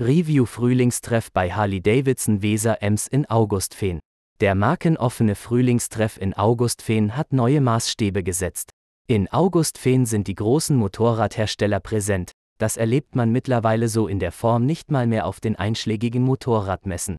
Review 0.00 0.46
Frühlingstreff 0.46 1.32
bei 1.32 1.50
Harley-Davidson 1.52 2.40
Weser 2.40 2.80
Ems 2.82 3.08
in 3.08 3.28
Augustfehn. 3.28 3.98
Der 4.38 4.54
markenoffene 4.54 5.34
Frühlingstreff 5.34 6.18
in 6.18 6.34
Augustfehn 6.34 7.16
hat 7.16 7.32
neue 7.32 7.60
Maßstäbe 7.60 8.22
gesetzt. 8.22 8.70
In 9.08 9.26
Augustfehn 9.32 10.06
sind 10.06 10.28
die 10.28 10.36
großen 10.36 10.76
Motorradhersteller 10.76 11.80
präsent. 11.80 12.30
Das 12.58 12.76
erlebt 12.76 13.16
man 13.16 13.32
mittlerweile 13.32 13.88
so 13.88 14.06
in 14.06 14.20
der 14.20 14.30
Form 14.30 14.66
nicht 14.66 14.92
mal 14.92 15.08
mehr 15.08 15.26
auf 15.26 15.40
den 15.40 15.56
einschlägigen 15.56 16.22
Motorradmessen. 16.22 17.16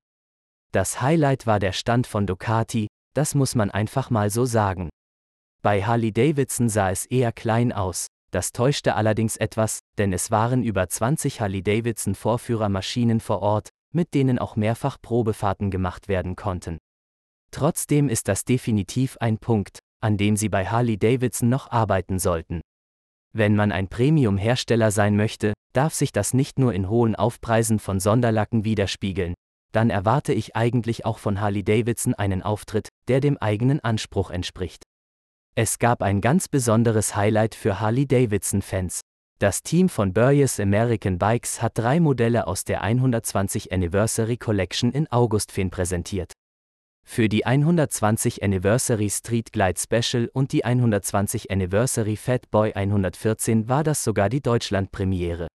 Das 0.71 1.01
Highlight 1.01 1.45
war 1.45 1.59
der 1.59 1.73
Stand 1.73 2.07
von 2.07 2.27
Ducati, 2.27 2.87
das 3.13 3.35
muss 3.35 3.55
man 3.55 3.71
einfach 3.71 4.09
mal 4.09 4.29
so 4.29 4.45
sagen. 4.45 4.87
Bei 5.61 5.83
Harley-Davidson 5.83 6.69
sah 6.69 6.91
es 6.91 7.05
eher 7.05 7.33
klein 7.33 7.73
aus, 7.73 8.07
das 8.31 8.51
täuschte 8.51 8.95
allerdings 8.95 9.37
etwas, 9.37 9.79
denn 9.97 10.13
es 10.13 10.31
waren 10.31 10.63
über 10.63 10.87
20 10.87 11.41
Harley-Davidson 11.41 12.15
Vorführermaschinen 12.15 13.19
vor 13.19 13.41
Ort, 13.41 13.69
mit 13.91 14.13
denen 14.13 14.39
auch 14.39 14.55
mehrfach 14.55 14.97
Probefahrten 15.01 15.71
gemacht 15.71 16.07
werden 16.07 16.35
konnten. 16.35 16.77
Trotzdem 17.51 18.09
ist 18.09 18.27
das 18.27 18.45
definitiv 18.45 19.17
ein 19.19 19.39
Punkt, 19.39 19.79
an 20.01 20.17
dem 20.17 20.37
Sie 20.37 20.49
bei 20.49 20.65
Harley-Davidson 20.65 21.49
noch 21.49 21.71
arbeiten 21.71 22.19
sollten. 22.19 22.61
Wenn 23.33 23.55
man 23.55 23.71
ein 23.71 23.87
Premium-Hersteller 23.87 24.91
sein 24.91 25.15
möchte, 25.15 25.53
darf 25.73 25.93
sich 25.93 26.11
das 26.11 26.33
nicht 26.33 26.57
nur 26.59 26.73
in 26.73 26.89
hohen 26.89 27.15
Aufpreisen 27.15 27.79
von 27.79 27.99
Sonderlacken 27.99 28.65
widerspiegeln, 28.65 29.35
dann 29.71 29.89
erwarte 29.89 30.33
ich 30.33 30.55
eigentlich 30.55 31.05
auch 31.05 31.19
von 31.19 31.39
Harley-Davidson 31.39 32.15
einen 32.15 32.41
Auftritt, 32.41 32.89
der 33.07 33.19
dem 33.19 33.37
eigenen 33.37 33.79
Anspruch 33.79 34.31
entspricht. 34.31 34.83
Es 35.61 35.77
gab 35.77 36.01
ein 36.01 36.21
ganz 36.21 36.47
besonderes 36.47 37.17
Highlight 37.17 37.53
für 37.53 37.81
Harley-Davidson-Fans. 37.81 39.01
Das 39.39 39.61
Team 39.61 39.89
von 39.89 40.13
Burrius 40.13 40.57
American 40.57 41.17
Bikes 41.17 41.61
hat 41.61 41.77
drei 41.77 41.99
Modelle 41.99 42.47
aus 42.47 42.63
der 42.63 42.81
120 42.81 43.73
Anniversary 43.73 44.37
Collection 44.37 44.93
in 44.93 45.11
Augustfehn 45.11 45.69
präsentiert. 45.69 46.31
Für 47.05 47.27
die 47.27 47.45
120 47.45 48.41
Anniversary 48.41 49.09
Street 49.09 49.51
Glide 49.51 49.77
Special 49.77 50.29
und 50.31 50.53
die 50.53 50.63
120 50.63 51.51
Anniversary 51.51 52.15
Fatboy 52.15 52.71
114 52.71 53.67
war 53.67 53.83
das 53.83 54.05
sogar 54.05 54.29
die 54.29 54.41
Deutschlandpremiere. 54.41 55.49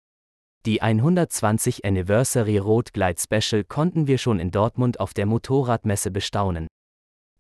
Die 0.66 0.82
120 0.82 1.86
Anniversary 1.86 2.58
Road 2.58 2.92
Glide 2.94 3.22
Special 3.22 3.64
konnten 3.64 4.08
wir 4.08 4.18
schon 4.18 4.40
in 4.40 4.50
Dortmund 4.50 5.00
auf 5.00 5.14
der 5.14 5.28
Motorradmesse 5.28 6.10
bestaunen. 6.10 6.66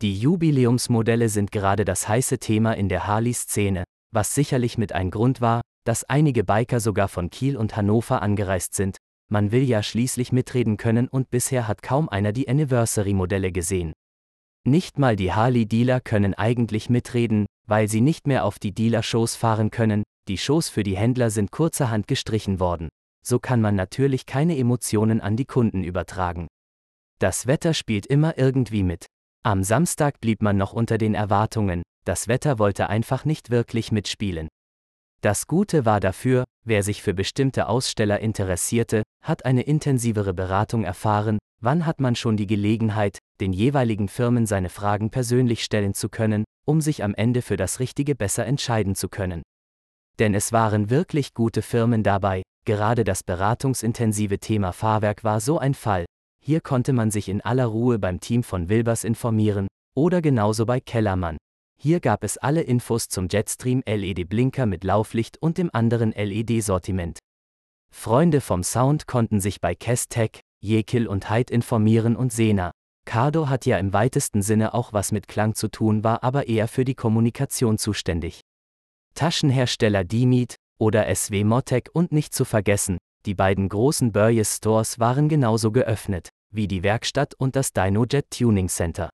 Die 0.01 0.17
Jubiläumsmodelle 0.17 1.29
sind 1.29 1.51
gerade 1.51 1.85
das 1.85 2.07
heiße 2.07 2.39
Thema 2.39 2.73
in 2.73 2.89
der 2.89 3.05
Harley-Szene, 3.05 3.83
was 4.11 4.33
sicherlich 4.33 4.79
mit 4.79 4.93
ein 4.93 5.11
Grund 5.11 5.41
war, 5.41 5.61
dass 5.85 6.03
einige 6.03 6.43
Biker 6.43 6.79
sogar 6.79 7.07
von 7.07 7.29
Kiel 7.29 7.55
und 7.55 7.75
Hannover 7.75 8.23
angereist 8.23 8.73
sind. 8.73 8.97
Man 9.29 9.51
will 9.51 9.61
ja 9.61 9.83
schließlich 9.83 10.31
mitreden 10.31 10.77
können 10.77 11.07
und 11.07 11.29
bisher 11.29 11.67
hat 11.67 11.83
kaum 11.83 12.09
einer 12.09 12.31
die 12.31 12.49
Anniversary-Modelle 12.49 13.51
gesehen. 13.51 13.93
Nicht 14.67 14.97
mal 14.97 15.15
die 15.15 15.33
Harley-Dealer 15.33 16.01
können 16.01 16.33
eigentlich 16.33 16.89
mitreden, 16.89 17.45
weil 17.67 17.87
sie 17.87 18.01
nicht 18.01 18.25
mehr 18.25 18.43
auf 18.45 18.57
die 18.57 18.73
Dealer-Shows 18.73 19.35
fahren 19.35 19.69
können, 19.69 20.01
die 20.27 20.39
Shows 20.39 20.67
für 20.67 20.81
die 20.81 20.97
Händler 20.97 21.29
sind 21.29 21.51
kurzerhand 21.51 22.07
gestrichen 22.07 22.59
worden. 22.59 22.89
So 23.23 23.37
kann 23.37 23.61
man 23.61 23.75
natürlich 23.75 24.25
keine 24.25 24.57
Emotionen 24.57 25.21
an 25.21 25.37
die 25.37 25.45
Kunden 25.45 25.83
übertragen. 25.83 26.47
Das 27.19 27.45
Wetter 27.45 27.75
spielt 27.75 28.07
immer 28.07 28.39
irgendwie 28.39 28.81
mit. 28.81 29.05
Am 29.43 29.63
Samstag 29.63 30.21
blieb 30.21 30.43
man 30.43 30.55
noch 30.55 30.71
unter 30.71 30.99
den 30.99 31.15
Erwartungen, 31.15 31.81
das 32.05 32.27
Wetter 32.27 32.59
wollte 32.59 32.89
einfach 32.89 33.25
nicht 33.25 33.49
wirklich 33.49 33.91
mitspielen. 33.91 34.47
Das 35.21 35.47
Gute 35.47 35.83
war 35.83 35.99
dafür, 35.99 36.43
wer 36.63 36.83
sich 36.83 37.01
für 37.01 37.15
bestimmte 37.15 37.67
Aussteller 37.67 38.19
interessierte, 38.19 39.01
hat 39.23 39.45
eine 39.45 39.63
intensivere 39.63 40.35
Beratung 40.35 40.83
erfahren, 40.83 41.39
wann 41.59 41.87
hat 41.87 41.99
man 41.99 42.15
schon 42.15 42.37
die 42.37 42.45
Gelegenheit, 42.45 43.17
den 43.39 43.51
jeweiligen 43.51 44.09
Firmen 44.09 44.45
seine 44.45 44.69
Fragen 44.69 45.09
persönlich 45.09 45.63
stellen 45.63 45.95
zu 45.95 46.09
können, 46.09 46.43
um 46.67 46.79
sich 46.79 47.03
am 47.03 47.15
Ende 47.15 47.41
für 47.41 47.57
das 47.57 47.79
Richtige 47.79 48.13
besser 48.13 48.45
entscheiden 48.45 48.93
zu 48.93 49.09
können. 49.09 49.41
Denn 50.19 50.35
es 50.35 50.51
waren 50.51 50.91
wirklich 50.91 51.33
gute 51.33 51.63
Firmen 51.63 52.03
dabei, 52.03 52.43
gerade 52.65 53.03
das 53.03 53.23
beratungsintensive 53.23 54.37
Thema 54.37 54.71
Fahrwerk 54.71 55.23
war 55.23 55.39
so 55.39 55.57
ein 55.57 55.73
Fall, 55.73 56.05
hier 56.43 56.59
konnte 56.59 56.91
man 56.91 57.11
sich 57.11 57.29
in 57.29 57.41
aller 57.41 57.67
Ruhe 57.67 57.99
beim 57.99 58.19
Team 58.19 58.43
von 58.43 58.67
Wilbers 58.67 59.03
informieren, 59.03 59.67
oder 59.95 60.21
genauso 60.21 60.65
bei 60.65 60.79
Kellermann. 60.79 61.37
Hier 61.79 61.99
gab 61.99 62.23
es 62.23 62.37
alle 62.37 62.61
Infos 62.61 63.07
zum 63.07 63.27
Jetstream 63.29 63.83
LED-Blinker 63.85 64.65
mit 64.65 64.83
Lauflicht 64.83 65.41
und 65.41 65.57
dem 65.57 65.69
anderen 65.73 66.11
LED-Sortiment. 66.11 67.19
Freunde 67.93 68.41
vom 68.41 68.63
Sound 68.63 69.07
konnten 69.07 69.39
sich 69.39 69.61
bei 69.61 69.75
Kestec, 69.75 70.41
Jekyll 70.61 71.07
und 71.07 71.29
Hyde 71.29 71.53
informieren 71.53 72.15
und 72.15 72.31
Sena. 72.31 72.71
Cardo 73.05 73.49
hat 73.49 73.65
ja 73.65 73.77
im 73.77 73.93
weitesten 73.93 74.41
Sinne 74.41 74.73
auch 74.73 74.93
was 74.93 75.11
mit 75.11 75.27
Klang 75.27 75.55
zu 75.55 75.69
tun, 75.69 76.03
war 76.03 76.23
aber 76.23 76.47
eher 76.47 76.67
für 76.67 76.85
die 76.85 76.95
Kommunikation 76.95 77.77
zuständig. 77.77 78.41
Taschenhersteller 79.15 80.03
Dimit 80.03 80.55
oder 80.79 81.13
SW 81.13 81.43
Motec 81.43 81.89
und 81.93 82.11
nicht 82.11 82.33
zu 82.33 82.45
vergessen, 82.45 82.97
die 83.25 83.35
beiden 83.35 83.69
großen 83.69 84.11
Burgess 84.11 84.57
Stores 84.57 84.99
waren 84.99 85.29
genauso 85.29 85.71
geöffnet, 85.71 86.29
wie 86.51 86.67
die 86.67 86.83
Werkstatt 86.83 87.33
und 87.35 87.55
das 87.55 87.73
DynoJet 87.73 88.29
Tuning 88.31 88.67
Center. 88.67 89.09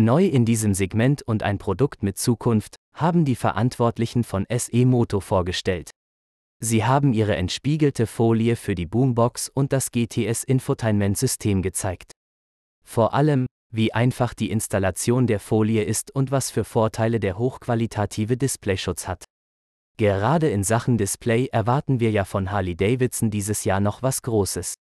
Neu 0.00 0.26
in 0.26 0.44
diesem 0.44 0.74
Segment 0.74 1.22
und 1.22 1.42
ein 1.42 1.58
Produkt 1.58 2.02
mit 2.02 2.18
Zukunft, 2.18 2.76
haben 2.94 3.24
die 3.24 3.36
Verantwortlichen 3.36 4.24
von 4.24 4.46
SE 4.48 4.86
Moto 4.86 5.20
vorgestellt. 5.20 5.90
Sie 6.60 6.84
haben 6.84 7.12
ihre 7.12 7.36
entspiegelte 7.36 8.06
Folie 8.06 8.56
für 8.56 8.74
die 8.74 8.86
Boombox 8.86 9.48
und 9.48 9.72
das 9.72 9.92
GTS 9.92 10.42
Infotainment 10.44 11.16
System 11.16 11.62
gezeigt. 11.62 12.12
Vor 12.84 13.14
allem, 13.14 13.46
wie 13.72 13.92
einfach 13.92 14.34
die 14.34 14.50
Installation 14.50 15.26
der 15.26 15.40
Folie 15.40 15.84
ist 15.84 16.10
und 16.14 16.30
was 16.30 16.50
für 16.50 16.64
Vorteile 16.64 17.20
der 17.20 17.38
hochqualitative 17.38 18.36
Displayschutz 18.36 19.06
hat. 19.06 19.24
Gerade 19.98 20.48
in 20.48 20.62
Sachen 20.62 20.96
Display 20.96 21.48
erwarten 21.50 21.98
wir 21.98 22.12
ja 22.12 22.24
von 22.24 22.52
Harley 22.52 22.76
Davidson 22.76 23.30
dieses 23.30 23.64
Jahr 23.64 23.80
noch 23.80 24.00
was 24.00 24.22
Großes. 24.22 24.74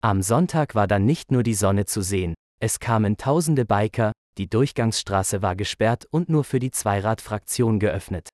Am 0.00 0.22
Sonntag 0.22 0.76
war 0.76 0.86
dann 0.86 1.04
nicht 1.04 1.32
nur 1.32 1.42
die 1.42 1.54
Sonne 1.54 1.86
zu 1.86 2.02
sehen, 2.02 2.34
es 2.60 2.78
kamen 2.78 3.16
tausende 3.16 3.64
Biker, 3.64 4.12
die 4.38 4.48
Durchgangsstraße 4.48 5.42
war 5.42 5.56
gesperrt 5.56 6.06
und 6.08 6.28
nur 6.28 6.44
für 6.44 6.60
die 6.60 6.70
Zweiradfraktion 6.70 7.80
geöffnet. 7.80 8.28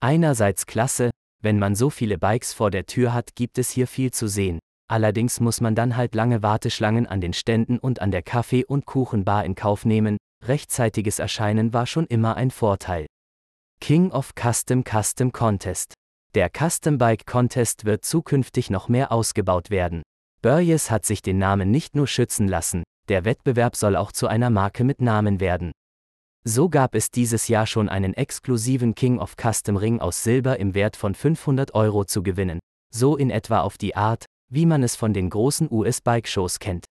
Einerseits 0.00 0.64
klasse, 0.64 1.10
wenn 1.42 1.58
man 1.58 1.74
so 1.74 1.90
viele 1.90 2.16
Bikes 2.16 2.54
vor 2.54 2.70
der 2.70 2.86
Tür 2.86 3.12
hat, 3.12 3.34
gibt 3.34 3.58
es 3.58 3.68
hier 3.68 3.86
viel 3.86 4.10
zu 4.10 4.28
sehen. 4.28 4.58
Allerdings 4.88 5.38
muss 5.38 5.60
man 5.60 5.74
dann 5.74 5.98
halt 5.98 6.14
lange 6.14 6.42
Warteschlangen 6.42 7.06
an 7.06 7.20
den 7.20 7.34
Ständen 7.34 7.78
und 7.78 8.00
an 8.00 8.10
der 8.10 8.22
Kaffee- 8.22 8.64
und 8.64 8.86
Kuchenbar 8.86 9.44
in 9.44 9.54
Kauf 9.54 9.84
nehmen, 9.84 10.16
rechtzeitiges 10.46 11.18
Erscheinen 11.18 11.74
war 11.74 11.86
schon 11.86 12.06
immer 12.06 12.36
ein 12.36 12.50
Vorteil. 12.50 13.06
King 13.82 14.12
of 14.12 14.36
Custom 14.36 14.84
Custom 14.84 15.32
Contest. 15.32 15.94
Der 16.36 16.50
Custom 16.56 16.98
Bike 16.98 17.26
Contest 17.26 17.84
wird 17.84 18.04
zukünftig 18.04 18.70
noch 18.70 18.88
mehr 18.88 19.10
ausgebaut 19.10 19.70
werden. 19.70 20.02
Burgess 20.40 20.88
hat 20.88 21.04
sich 21.04 21.20
den 21.20 21.38
Namen 21.38 21.72
nicht 21.72 21.96
nur 21.96 22.06
schützen 22.06 22.46
lassen, 22.46 22.84
der 23.08 23.24
Wettbewerb 23.24 23.74
soll 23.74 23.96
auch 23.96 24.12
zu 24.12 24.28
einer 24.28 24.50
Marke 24.50 24.84
mit 24.84 25.00
Namen 25.00 25.40
werden. 25.40 25.72
So 26.44 26.68
gab 26.68 26.94
es 26.94 27.10
dieses 27.10 27.48
Jahr 27.48 27.66
schon 27.66 27.88
einen 27.88 28.14
exklusiven 28.14 28.94
King 28.94 29.18
of 29.18 29.34
Custom 29.34 29.76
Ring 29.76 29.98
aus 29.98 30.22
Silber 30.22 30.60
im 30.60 30.74
Wert 30.74 30.94
von 30.94 31.16
500 31.16 31.74
Euro 31.74 32.04
zu 32.04 32.22
gewinnen, 32.22 32.60
so 32.94 33.16
in 33.16 33.30
etwa 33.30 33.62
auf 33.62 33.78
die 33.78 33.96
Art, 33.96 34.26
wie 34.48 34.64
man 34.64 34.84
es 34.84 34.94
von 34.94 35.12
den 35.12 35.28
großen 35.28 35.66
US-Bike-Shows 35.68 36.60
kennt. 36.60 36.84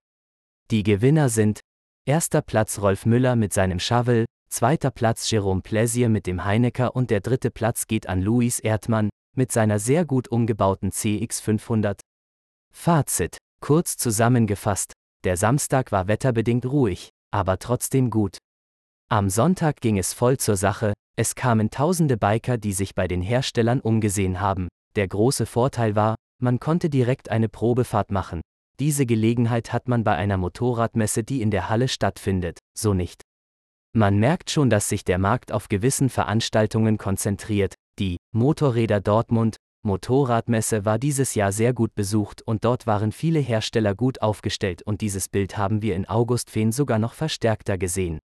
Die 0.72 0.84
Gewinner 0.84 1.30
sind 1.30 1.62
Erster 2.06 2.42
Platz 2.42 2.80
Rolf 2.80 3.06
Müller 3.06 3.38
mit 3.38 3.54
seinem 3.54 3.80
Shovel, 3.80 4.26
zweiter 4.52 4.92
Platz 4.92 5.32
Jerome 5.32 5.62
Pläsier 5.62 6.10
mit 6.10 6.28
dem 6.28 6.44
Heinecker 6.46 6.96
und 6.96 7.10
der 7.10 7.22
dritte 7.22 7.52
Platz 7.52 7.88
geht 7.88 8.08
an 8.08 8.22
Luis 8.22 8.60
Erdmann 8.60 9.10
mit 9.36 9.52
seiner 9.52 9.80
sehr 9.80 10.06
gut 10.06 10.28
umgebauten 10.28 10.92
CX500. 10.92 12.02
Fazit, 12.74 13.38
kurz 13.62 13.98
zusammengefasst, 13.98 14.94
der 15.24 15.38
Samstag 15.38 15.92
war 15.92 16.08
wetterbedingt 16.08 16.66
ruhig, 16.66 17.10
aber 17.32 17.60
trotzdem 17.60 18.10
gut. 18.10 18.38
Am 19.10 19.30
Sonntag 19.30 19.82
ging 19.82 19.98
es 19.98 20.14
voll 20.14 20.38
zur 20.38 20.58
Sache, 20.58 20.94
es 21.18 21.36
kamen 21.36 21.70
tausende 21.70 22.18
Biker, 22.18 22.58
die 22.58 22.74
sich 22.74 22.96
bei 22.96 23.08
den 23.08 23.22
Herstellern 23.22 23.80
umgesehen 23.80 24.42
haben. 24.42 24.68
Der 24.96 25.08
große 25.08 25.46
Vorteil 25.46 25.96
war, 25.96 26.16
man 26.42 26.60
konnte 26.60 26.90
direkt 26.90 27.30
eine 27.30 27.50
Probefahrt 27.50 28.12
machen. 28.12 28.42
Diese 28.80 29.06
Gelegenheit 29.06 29.74
hat 29.74 29.88
man 29.88 30.04
bei 30.04 30.16
einer 30.16 30.38
Motorradmesse, 30.38 31.24
die 31.24 31.42
in 31.42 31.52
der 31.52 31.70
Halle 31.70 31.88
stattfindet, 31.88 32.60
so 32.78 32.94
nicht. 32.94 33.22
Man 33.94 34.20
merkt 34.20 34.50
schon, 34.50 34.70
dass 34.70 34.88
sich 34.88 35.04
der 35.04 35.18
Markt 35.18 35.52
auf 35.52 35.68
gewissen 35.68 36.10
Veranstaltungen 36.10 36.98
konzentriert. 36.98 37.76
Die 38.00 38.18
Motorräder 38.34 39.02
Dortmund 39.02 39.58
Motorradmesse 39.84 40.86
war 40.86 41.00
dieses 41.00 41.34
Jahr 41.34 41.52
sehr 41.52 41.74
gut 41.74 41.96
besucht 41.96 42.42
und 42.44 42.64
dort 42.64 42.86
waren 42.86 43.12
viele 43.12 43.40
Hersteller 43.40 43.96
gut 43.96 44.22
aufgestellt 44.22 44.84
und 44.84 45.02
dieses 45.02 45.28
Bild 45.28 45.58
haben 45.58 45.82
wir 45.82 45.96
in 45.96 46.08
Augustfehn 46.08 46.72
sogar 46.72 47.00
noch 47.00 47.14
verstärkter 47.14 47.78
gesehen. 47.78 48.20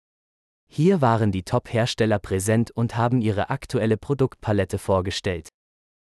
Hier 0.69 1.01
waren 1.01 1.31
die 1.31 1.43
Top-Hersteller 1.43 2.19
präsent 2.19 2.71
und 2.71 2.95
haben 2.95 3.21
ihre 3.21 3.49
aktuelle 3.49 3.97
Produktpalette 3.97 4.77
vorgestellt. 4.77 5.49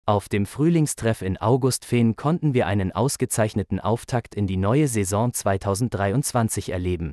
Auf 0.06 0.30
dem 0.30 0.46
Frühlingstreff 0.46 1.22
in 1.22 1.38
Augustfehn 1.38 2.16
konnten 2.16 2.54
wir 2.54 2.68
einen 2.68 2.92
ausgezeichneten 2.92 3.80
Auftakt 3.80 4.36
in 4.36 4.46
die 4.46 4.58
neue 4.58 4.88
Saison 4.88 5.34
2023 5.34 6.72
erleben. 6.72 7.12